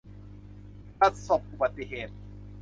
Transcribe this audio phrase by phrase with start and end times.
[0.99, 2.15] ประสบอุบัติเหตุ